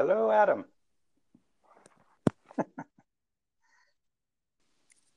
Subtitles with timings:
[0.00, 0.64] Hello, Adam.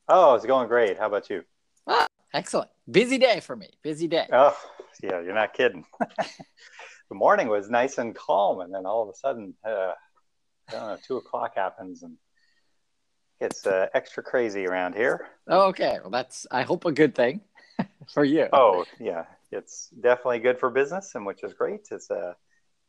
[0.09, 0.99] oh, it's going great.
[0.99, 1.45] How about you?
[1.87, 2.69] Ah, excellent.
[2.91, 3.69] Busy day for me.
[3.81, 4.27] Busy day.
[4.33, 4.53] Oh,
[5.01, 5.85] yeah, you're not kidding.
[6.17, 9.93] the morning was nice and calm, and then all of a sudden, uh,
[10.67, 12.17] I don't know, two o'clock happens, and
[13.39, 15.29] it's uh, extra crazy around here.
[15.47, 15.99] Oh, okay.
[16.01, 17.39] Well, that's I hope a good thing
[18.13, 18.49] for you.
[18.51, 21.87] Oh, yeah, it's definitely good for business, and which is great.
[21.89, 22.33] It's a uh,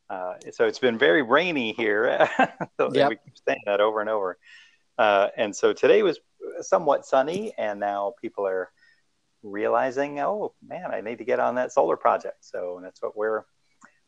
[0.09, 2.29] uh, so it's been very rainy here.
[2.79, 3.09] so yep.
[3.09, 4.37] We keep saying that over and over.
[4.97, 6.19] Uh, and so today was
[6.61, 8.71] somewhat sunny, and now people are
[9.43, 12.45] realizing, oh man, I need to get on that solar project.
[12.45, 13.45] So that's what we're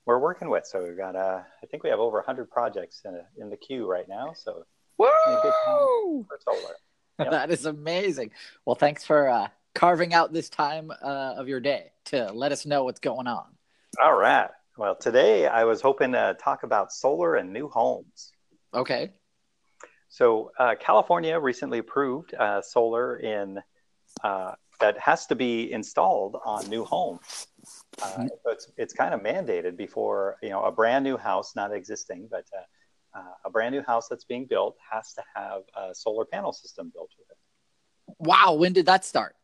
[0.07, 0.65] we're working with.
[0.65, 3.57] So we've got, uh, I think we have over 100 projects in, a, in the
[3.57, 4.33] queue right now.
[4.33, 4.65] So
[4.97, 6.25] Woo!
[6.27, 6.75] for solar.
[7.19, 7.31] Yep.
[7.31, 8.29] that is amazing.
[8.63, 12.63] Well, thanks for uh, carving out this time uh, of your day to let us
[12.63, 13.45] know what's going on.
[13.99, 14.51] All right.
[14.77, 18.31] Well, today I was hoping to talk about solar and new homes.
[18.75, 19.09] Okay.
[20.07, 23.59] So, uh, California recently approved uh, solar in
[24.23, 27.47] uh, that has to be installed on new homes.
[27.99, 28.27] Uh, mm-hmm.
[28.27, 32.27] So it's it's kind of mandated before you know a brand new house, not existing,
[32.29, 36.25] but uh, uh, a brand new house that's being built has to have a solar
[36.25, 37.37] panel system built with it.
[38.19, 38.53] Wow!
[38.53, 39.35] When did that start?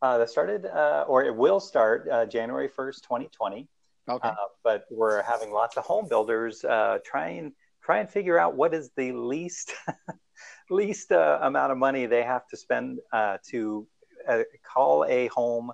[0.00, 0.66] that started,
[1.06, 3.68] or it will start January first, twenty twenty.
[4.08, 4.28] Okay.
[4.28, 8.56] Uh, but we're having lots of home builders uh, try and try and figure out
[8.56, 9.72] what is the least
[10.70, 13.86] least uh, amount of money they have to spend uh, to
[14.28, 15.72] uh, call a home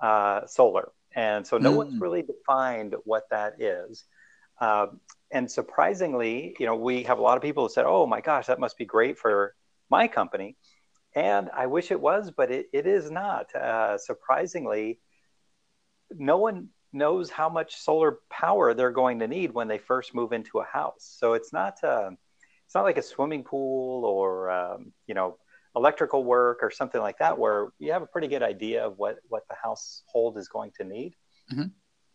[0.00, 0.90] uh, solar.
[1.14, 1.76] And so no mm.
[1.76, 4.04] one's really defined what that is.
[4.60, 8.46] and surprisingly, you know, we have a lot of people who said, "Oh my gosh,
[8.46, 9.54] that must be great for
[9.90, 10.56] my company,"
[11.14, 13.46] and I wish it was, but it, it is not.
[13.98, 15.00] surprisingly,
[16.10, 20.32] no one knows how much solar power they're going to need when they first move
[20.32, 21.16] into a house.
[21.18, 22.10] So it's not uh,
[22.66, 25.36] it's not like a swimming pool or um, you know
[25.74, 29.16] electrical work or something like that where you have a pretty good idea of what
[29.28, 31.14] what the household is going to need.
[31.52, 31.68] Mm-hmm.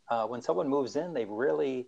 [0.09, 1.87] Uh, when someone moves in, they really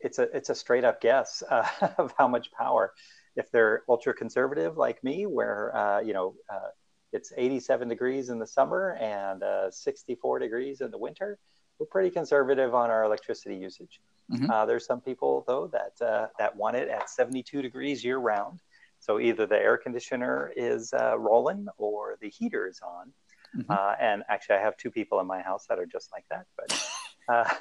[0.00, 1.66] it's a it's a straight up guess uh,
[1.98, 2.92] of how much power.
[3.36, 6.70] If they're ultra conservative like me, where uh, you know uh,
[7.12, 11.38] it's 87 degrees in the summer and uh, 64 degrees in the winter,
[11.78, 14.00] we're pretty conservative on our electricity usage.
[14.30, 14.50] Mm-hmm.
[14.50, 18.60] Uh, there's some people though that uh, that want it at 72 degrees year round.
[19.00, 23.12] So either the air conditioner is uh, rolling or the heater is on.
[23.56, 23.70] Mm-hmm.
[23.70, 26.46] Uh, and actually, I have two people in my house that are just like that.
[26.56, 26.88] But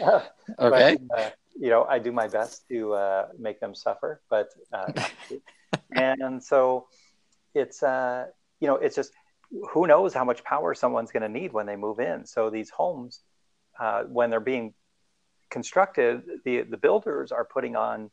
[0.00, 0.20] uh,
[0.58, 4.20] okay, but, uh, you know, I do my best to make them suffer.
[4.28, 4.50] But
[5.92, 6.86] and so
[7.54, 9.12] it's you know, it's just
[9.70, 12.24] who knows how much power someone's going to need when they move in.
[12.26, 13.22] So these homes,
[13.78, 14.74] uh, when they're being
[15.50, 18.10] constructed, the the builders are putting on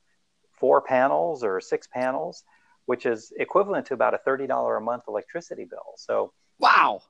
[0.59, 2.43] four panels or six panels,
[2.85, 5.93] which is equivalent to about a thirty dollar a month electricity bill.
[5.97, 7.01] So wow.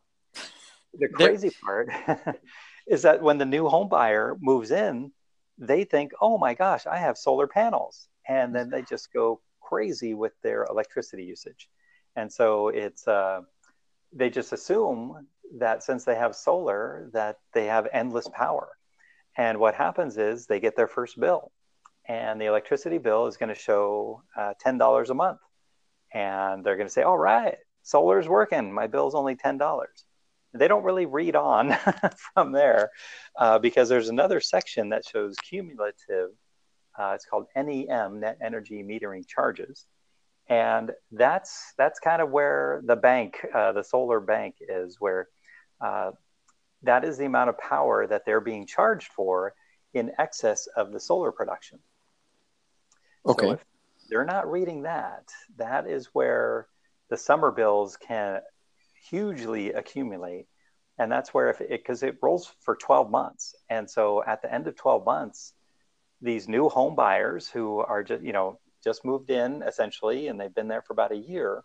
[0.99, 1.89] The crazy part
[2.87, 5.11] is that when the new home buyer moves in,
[5.57, 10.13] they think, "Oh my gosh, I have solar panels," and then they just go crazy
[10.13, 11.69] with their electricity usage.
[12.15, 13.41] And so it's uh,
[14.13, 15.27] they just assume
[15.59, 18.69] that since they have solar that they have endless power.
[19.37, 21.51] And what happens is they get their first bill
[22.07, 25.39] and the electricity bill is going to show uh, $10 a month.
[26.13, 28.73] And they're going to say all right solar's working.
[28.73, 29.59] My bill's only $10
[30.53, 31.75] they don't really read on
[32.33, 32.91] from there
[33.37, 36.29] uh, because there's another section that shows cumulative
[36.99, 39.85] uh, it's called nem net energy metering charges
[40.49, 45.27] and that's that's kind of where the bank, uh, the solar bank, is where
[45.81, 46.11] uh,
[46.83, 49.53] that is the amount of power that they're being charged for
[49.93, 51.79] in excess of the solar production.
[53.25, 53.47] Okay.
[53.47, 53.65] So if,
[54.09, 55.29] they're not reading that.
[55.57, 56.67] That is where
[57.09, 58.39] the summer bills can
[59.09, 60.47] hugely accumulate.
[60.97, 63.53] And that's where if it, because it rolls for 12 months.
[63.69, 65.53] And so at the end of 12 months,
[66.21, 70.53] these new home buyers who are just, you know, just moved in essentially, and they've
[70.53, 71.63] been there for about a year,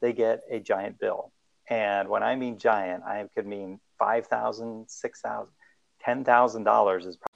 [0.00, 1.32] they get a giant bill.
[1.68, 5.52] And when I mean giant, I could mean five thousand, six thousand,
[6.00, 7.16] ten thousand dollars is.
[7.16, 7.32] Probably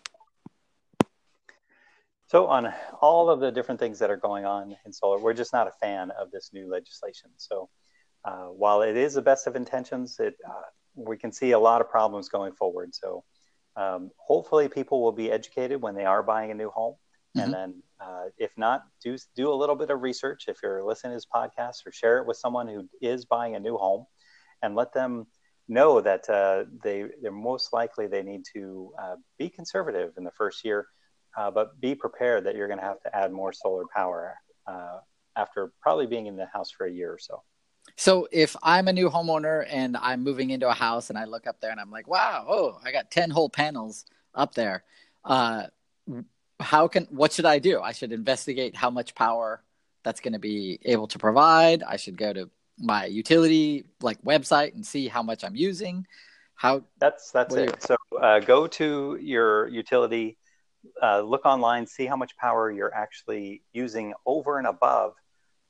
[2.29, 5.53] so on all of the different things that are going on in solar, we're just
[5.53, 7.31] not a fan of this new legislation.
[7.37, 7.69] So
[8.25, 10.63] uh, while it is the best of intentions, it uh,
[10.97, 12.95] we can see a lot of problems going forward.
[12.95, 13.23] So
[13.77, 16.97] um, hopefully, people will be educated when they are buying a new home,
[17.37, 17.45] mm-hmm.
[17.45, 20.45] and then uh, if not, do do a little bit of research.
[20.49, 23.61] If you're listening to this podcast, or share it with someone who is buying a
[23.61, 24.07] new home,
[24.63, 25.27] and let them
[25.69, 30.31] know that uh, they they're most likely they need to uh, be conservative in the
[30.33, 30.87] first year,
[31.37, 34.35] uh, but be prepared that you're going to have to add more solar power
[34.67, 34.99] uh,
[35.37, 37.43] after probably being in the house for a year or so.
[37.97, 41.47] So if I'm a new homeowner and I'm moving into a house and I look
[41.47, 44.05] up there and I'm like, wow, oh, I got 10 whole panels
[44.35, 44.83] up there.
[46.61, 47.81] How can, what should I do?
[47.81, 49.63] I should investigate how much power
[50.05, 51.83] that's going to be able to provide.
[51.83, 52.49] I should go to
[52.79, 56.07] my utility like website and see how much I'm using.
[56.55, 57.67] How that's that's it.
[57.67, 57.75] You...
[57.81, 60.39] So uh, go to your utility,
[61.03, 65.15] uh, look online, see how much power you're actually using over and above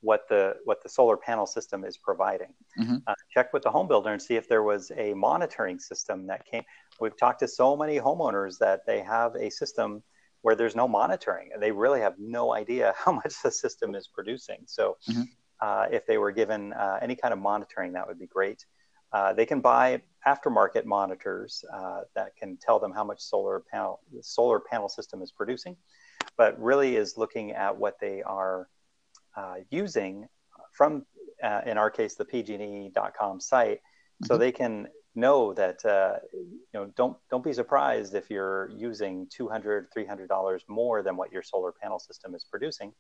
[0.01, 2.55] what the what the solar panel system is providing.
[2.79, 2.97] Mm-hmm.
[3.07, 6.45] Uh, check with the home builder and see if there was a monitoring system that
[6.45, 6.63] came.
[7.01, 10.03] We've talked to so many homeowners that they have a system
[10.47, 14.07] where there's no monitoring and they really have no idea how much the system is
[14.07, 14.59] producing.
[14.67, 15.23] So mm-hmm.
[15.61, 18.65] uh, if they were given uh, any kind of monitoring, that would be great.
[19.13, 23.99] Uh, they can buy aftermarket monitors uh, that can tell them how much solar panel
[24.13, 25.77] the solar panel system is producing,
[26.37, 28.69] but really is looking at what they are
[29.37, 30.29] uh, using
[30.71, 31.05] from,
[31.43, 34.27] uh, in our case, the pg&e.com site, mm-hmm.
[34.27, 39.27] so they can know that uh, you know don't don't be surprised if you're using
[39.31, 42.93] 200 300 dollars more than what your solar panel system is producing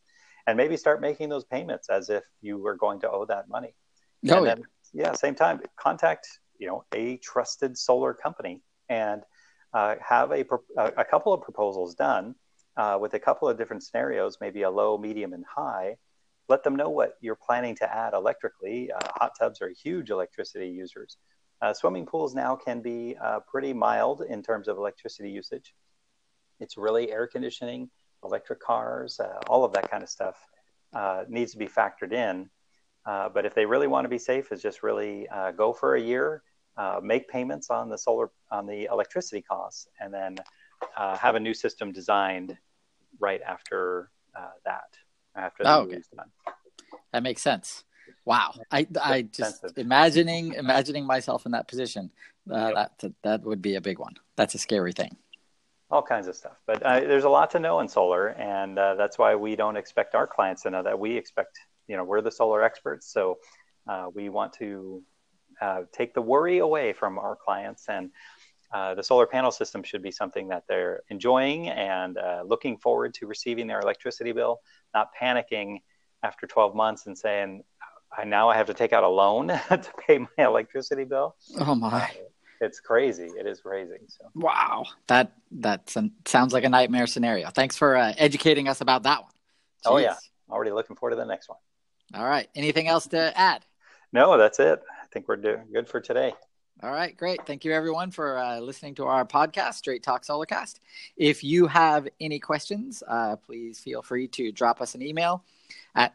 [0.46, 3.74] and maybe start making those payments as if you were going to owe that money
[4.30, 5.06] oh, and then, yeah.
[5.06, 6.26] yeah same time contact
[6.58, 9.22] you know a trusted solar company and
[9.74, 10.44] uh, have a,
[10.78, 12.34] a couple of proposals done
[12.76, 15.96] uh, with a couple of different scenarios maybe a low medium and high
[16.48, 18.90] let them know what you're planning to add electrically.
[18.92, 21.16] Uh, hot tubs are huge electricity users.
[21.62, 25.74] Uh, swimming pools now can be uh, pretty mild in terms of electricity usage.
[26.60, 27.90] It's really air conditioning,
[28.22, 30.36] electric cars, uh, all of that kind of stuff
[30.94, 32.50] uh, needs to be factored in.
[33.06, 36.00] Uh, but if they really want to be safe, is just really go for a
[36.00, 36.42] year,
[37.02, 40.36] make payments on the solar on the electricity costs, and then
[40.96, 42.56] have a new system designed
[43.20, 44.10] right after
[44.64, 44.96] that
[45.36, 46.02] after the oh, okay.
[46.16, 46.30] done.
[47.12, 47.84] That makes sense.
[48.26, 52.10] Wow, I I just imagining imagining myself in that position.
[52.50, 52.92] Uh, yep.
[52.98, 54.14] That that would be a big one.
[54.36, 55.16] That's a scary thing.
[55.90, 58.96] All kinds of stuff, but uh, there's a lot to know in solar, and uh,
[58.96, 60.98] that's why we don't expect our clients to know that.
[60.98, 63.38] We expect, you know, we're the solar experts, so
[63.86, 65.04] uh, we want to
[65.60, 68.10] uh, take the worry away from our clients and
[68.72, 73.14] uh, the solar panel system should be something that they're enjoying and uh, looking forward
[73.14, 74.60] to receiving their electricity bill,
[74.92, 75.78] not panicking
[76.22, 77.62] after 12 months and saying,
[78.16, 81.36] I now I have to take out a loan to pay my electricity bill.
[81.60, 82.10] Oh my.
[82.60, 83.28] It's crazy.
[83.38, 83.98] It is crazy.
[84.08, 84.24] So.
[84.34, 84.84] Wow.
[85.08, 85.94] That that
[86.26, 87.50] sounds like a nightmare scenario.
[87.50, 89.32] Thanks for uh, educating us about that one.
[89.84, 89.90] Jeez.
[89.90, 90.16] Oh yeah.
[90.50, 91.58] Already looking forward to the next one.
[92.14, 92.48] All right.
[92.54, 93.64] Anything else to add?
[94.12, 94.80] No, that's it.
[95.02, 96.32] I think we're doing good for today.
[96.82, 97.46] All right, great.
[97.46, 100.80] Thank you, everyone, for uh, listening to our podcast, Straight Talk Solarcast.
[101.16, 105.42] If you have any questions, uh, please feel free to drop us an email
[105.94, 106.14] at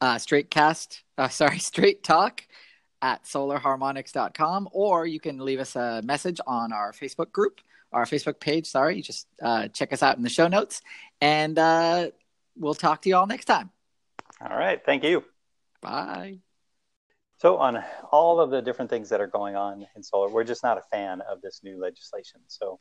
[0.00, 2.42] uh, straightcast, uh, sorry, straight talk
[3.02, 7.60] at solarharmonics.com, or you can leave us a message on our Facebook group,
[7.92, 8.66] our Facebook page.
[8.66, 10.82] Sorry, just uh, check us out in the show notes,
[11.20, 12.10] and uh,
[12.56, 13.70] we'll talk to you all next time.
[14.40, 14.80] All right.
[14.84, 15.24] Thank you.
[15.80, 16.38] Bye.
[17.38, 20.62] So, on all of the different things that are going on in solar, we're just
[20.62, 22.40] not a fan of this new legislation.
[22.46, 22.80] So,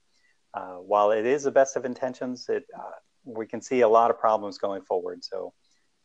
[0.54, 2.92] uh, while it is the best of intentions, it, uh,
[3.26, 5.24] we can see a lot of problems going forward.
[5.24, 5.54] So,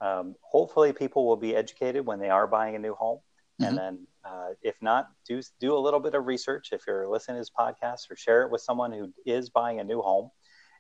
[0.01, 3.19] um, hopefully, people will be educated when they are buying a new home.
[3.61, 3.65] Mm-hmm.
[3.65, 6.71] And then, uh, if not, do do a little bit of research.
[6.73, 9.85] If you're listening to this podcast, or share it with someone who is buying a
[9.85, 10.31] new home,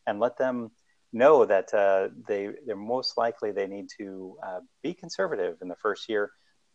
[0.07, 0.71] and let them
[1.13, 5.77] know that uh, they they're most likely they need to uh, be conservative in the
[5.77, 6.31] first year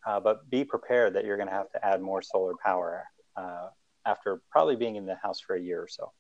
[0.06, 3.68] uh, but be prepared that you're going to have to add more solar power uh,
[4.06, 6.12] after probably being in the house for a year or so.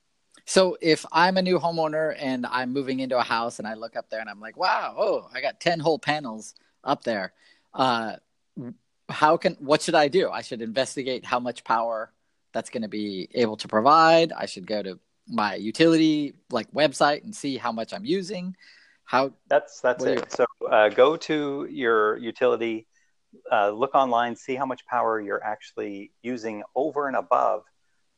[0.46, 3.96] So if I'm a new homeowner and I'm moving into a house and I look
[3.96, 7.34] up there and I'm like, wow, oh, I got 10 whole panels up there.
[7.74, 8.18] Uh,
[9.10, 10.30] how can, what should I do?
[10.30, 12.12] I should investigate how much power
[12.54, 14.32] that's going to be able to provide.
[14.32, 18.56] I should go to my utility like website and see how much I'm using.
[19.04, 20.20] How that's that's it.
[20.20, 20.24] You...
[20.30, 22.88] So uh, go to your utility,
[23.52, 27.64] uh, look online, see how much power you're actually using over and above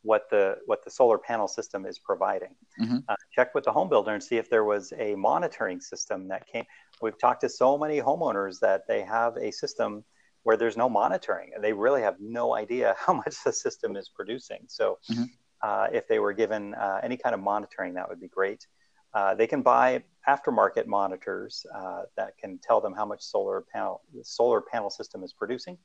[0.03, 2.55] what the what the solar panel system is providing.
[2.79, 2.97] Mm-hmm.
[3.07, 6.47] Uh, check with the home builder and see if there was a monitoring system that
[6.47, 6.65] came.
[7.01, 10.03] We've talked to so many homeowners that they have a system
[10.43, 14.09] where there's no monitoring and they really have no idea how much the system is
[14.09, 14.59] producing.
[14.67, 15.23] So, mm-hmm.
[15.61, 18.65] uh, if they were given uh, any kind of monitoring, that would be great.
[19.13, 24.01] Uh, they can buy aftermarket monitors uh, that can tell them how much solar panel
[24.13, 25.77] the solar panel system is producing,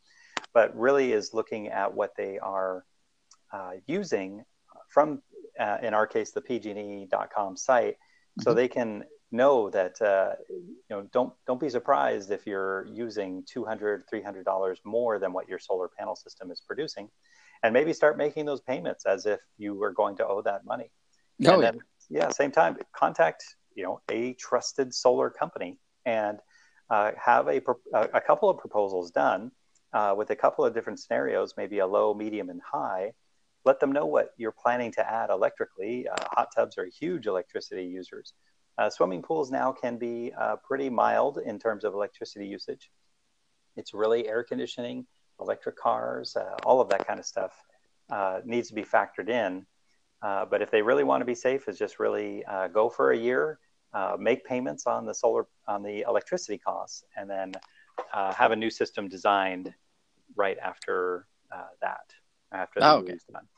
[0.52, 2.85] but really is looking at what they are
[3.52, 4.44] uh, using
[4.88, 5.23] from,
[5.59, 8.42] uh, in our case, the pg&e.com site, mm-hmm.
[8.42, 13.42] so they can know that uh, you know don't don't be surprised if you're using
[13.49, 17.09] 200 300 dollars more than what your solar panel system is producing
[17.62, 20.90] and maybe start making those payments as if you were going to owe that money
[21.47, 21.78] oh, and then,
[22.11, 23.42] yeah same time contact
[23.75, 26.38] you know a trusted solar company and
[26.90, 27.62] uh, have a,
[27.94, 29.50] a couple of proposals done
[29.94, 33.12] uh, with a couple of different scenarios maybe a low medium and high
[33.64, 37.85] let them know what you're planning to add electrically uh, hot tubs are huge electricity
[37.85, 38.35] users
[38.78, 42.90] uh, swimming pools now can be uh, pretty mild in terms of electricity usage.
[43.76, 45.07] It's really air conditioning,
[45.40, 47.52] electric cars, uh, all of that kind of stuff
[48.11, 49.66] uh, needs to be factored in.
[50.23, 53.12] Uh, but if they really want to be safe, is just really uh, go for
[53.12, 53.59] a year,
[54.19, 57.52] make payments on the solar on the electricity costs, and then
[58.12, 59.75] have a new system designed
[60.37, 61.26] right after
[61.81, 62.12] that.
[62.52, 63.16] After the oh, okay.
[63.33, 63.49] done.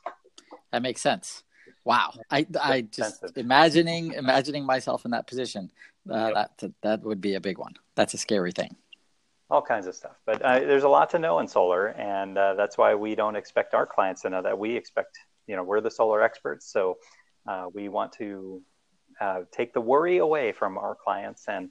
[0.75, 1.43] That makes sense.
[1.85, 5.71] Wow, I I just imagining imagining myself in that position.
[6.11, 6.51] Uh, yep.
[6.57, 7.75] That that would be a big one.
[7.95, 8.75] That's a scary thing.
[9.49, 12.55] All kinds of stuff, but uh, there's a lot to know in solar, and uh,
[12.55, 14.59] that's why we don't expect our clients to know that.
[14.59, 15.17] We expect,
[15.47, 16.97] you know, we're the solar experts, so
[17.47, 18.61] uh, we want to
[19.21, 21.69] uh, take the worry away from our clients and.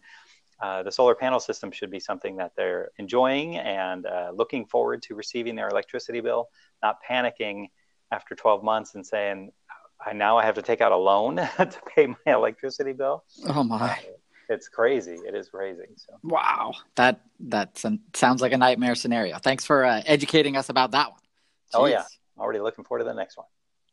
[0.63, 5.17] Uh, the solar panel system should be something that they're enjoying and looking forward to
[5.17, 6.49] receiving their electricity bill,
[6.81, 7.67] not panicking
[8.11, 9.53] after 12 months and saying,
[10.05, 13.25] I now I have to take out a loan to pay my electricity bill.
[13.49, 13.99] Oh my!
[14.49, 15.17] It's crazy.
[15.27, 15.85] It is crazy.
[15.97, 16.13] So.
[16.23, 17.83] Wow, that that
[18.15, 19.39] sounds like a nightmare scenario.
[19.39, 21.21] Thanks for uh, educating us about that one.
[21.73, 21.81] Jeez.
[21.81, 22.05] Oh yeah,
[22.39, 23.47] already looking forward to the next one.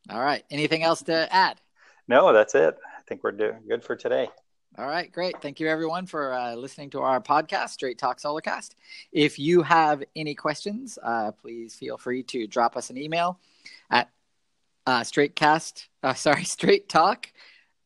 [0.09, 0.43] All right.
[0.49, 1.61] Anything else to add?
[2.07, 2.75] No, that's it.
[2.97, 4.27] I think we're doing good for today.
[4.77, 5.41] All right, great.
[5.41, 8.71] Thank you, everyone, for uh, listening to our podcast, Straight Talk Solarcast.
[9.11, 13.37] If you have any questions, uh, please feel free to drop us an email
[13.91, 14.09] at
[14.87, 15.03] uh,
[15.35, 17.27] cast, uh, sorry, straight talk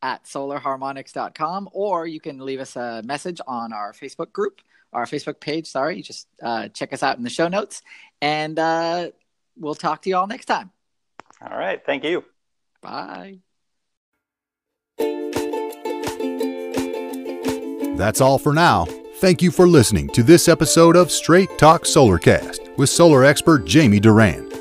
[0.02, 4.60] at solarharmonics.com, or you can leave us a message on our Facebook group,
[4.92, 5.66] our Facebook page.
[5.66, 7.82] Sorry, you just uh, check us out in the show notes,
[8.22, 9.10] and uh,
[9.58, 10.70] we'll talk to you all next time.
[11.42, 11.84] All right.
[11.84, 12.24] Thank you.
[12.80, 13.40] Bye.
[17.96, 18.86] That's all for now.
[19.16, 24.00] Thank you for listening to this episode of Straight Talk Solarcast with solar expert Jamie
[24.00, 24.45] Duran.